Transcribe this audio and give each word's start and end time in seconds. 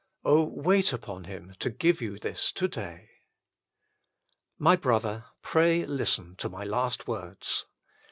wait 0.23 0.91
upon 0.91 1.25
Him 1.25 1.53
to 1.59 1.69
give 1.69 2.01
you 2.01 2.17
this 2.17 2.51
to 2.53 2.67
day! 2.67 3.11
My 4.57 4.75
brother, 4.75 5.25
pray 5.43 5.85
listen 5.85 6.35
to 6.37 6.49
my 6.49 6.63
last 6.63 7.07
words. 7.07 7.67